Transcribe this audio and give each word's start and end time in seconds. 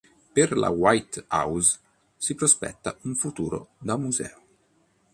Per 0.37 0.45
la 0.61 0.71
White 0.71 1.25
House 1.29 1.77
si 2.17 2.33
prospetta 2.33 2.97
un 3.03 3.13
futuro 3.13 3.67
da 3.77 3.97
museo. 3.97 4.43